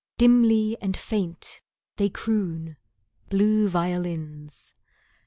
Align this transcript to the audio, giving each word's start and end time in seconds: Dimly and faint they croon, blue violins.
Dimly 0.17 0.75
and 0.81 0.97
faint 0.97 1.61
they 1.97 2.09
croon, 2.09 2.75
blue 3.29 3.67
violins. 3.69 4.73